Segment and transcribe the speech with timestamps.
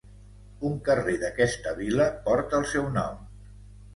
[0.69, 3.23] Un carrer d'aquesta vila porta el seu nom.